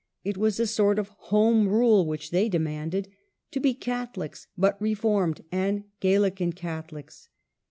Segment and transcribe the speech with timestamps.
[0.23, 3.07] It was a sort of Home Rule which they demanded,—
[3.51, 7.29] to be Catholics, but reformed and Galilean Catholics.